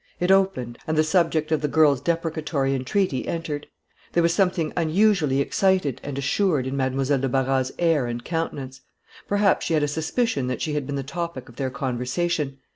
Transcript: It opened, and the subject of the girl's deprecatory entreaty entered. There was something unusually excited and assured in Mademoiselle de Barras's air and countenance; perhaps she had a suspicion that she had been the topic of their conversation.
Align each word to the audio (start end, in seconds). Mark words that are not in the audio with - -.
It 0.19 0.31
opened, 0.31 0.79
and 0.87 0.97
the 0.97 1.03
subject 1.03 1.51
of 1.51 1.61
the 1.61 1.67
girl's 1.67 2.01
deprecatory 2.01 2.73
entreaty 2.73 3.27
entered. 3.27 3.67
There 4.13 4.23
was 4.23 4.33
something 4.33 4.73
unusually 4.75 5.41
excited 5.41 6.01
and 6.03 6.17
assured 6.17 6.65
in 6.65 6.75
Mademoiselle 6.75 7.19
de 7.19 7.29
Barras's 7.29 7.71
air 7.77 8.07
and 8.07 8.25
countenance; 8.25 8.81
perhaps 9.27 9.67
she 9.67 9.75
had 9.75 9.83
a 9.83 9.87
suspicion 9.87 10.47
that 10.47 10.59
she 10.59 10.73
had 10.73 10.87
been 10.87 10.95
the 10.95 11.03
topic 11.03 11.49
of 11.49 11.57
their 11.57 11.69
conversation. 11.69 12.57